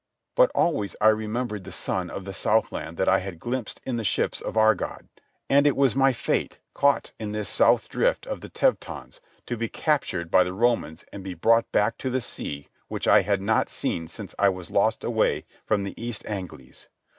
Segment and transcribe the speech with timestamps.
[0.33, 3.97] But always I remembered the sun of the south land that I had glimpsed in
[3.97, 5.07] the ships of Agard,
[5.47, 9.69] and it was my fate, caught in this south drift of the Teutons, to be
[9.69, 13.69] captured by the Romans and be brought back to the sea which I had not
[13.69, 16.87] seen since I was lost away from the East Angles.